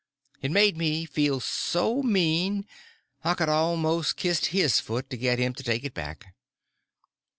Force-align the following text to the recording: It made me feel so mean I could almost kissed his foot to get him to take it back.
It 0.41 0.49
made 0.49 0.77
me 0.77 1.05
feel 1.05 1.39
so 1.39 2.01
mean 2.01 2.65
I 3.23 3.35
could 3.35 3.49
almost 3.49 4.17
kissed 4.17 4.47
his 4.47 4.79
foot 4.79 5.11
to 5.11 5.15
get 5.17 5.37
him 5.37 5.53
to 5.53 5.61
take 5.61 5.83
it 5.83 5.93
back. 5.93 6.33